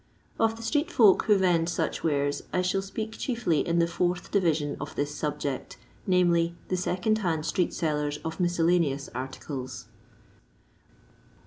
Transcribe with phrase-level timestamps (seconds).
[0.39, 4.31] Of the street folk who vend such wares I shall speak chiefly in the fourth
[4.31, 5.77] division of this subject,
[6.07, 6.49] viz.
[6.69, 9.85] the second hand street sellers of miscellaneous articles.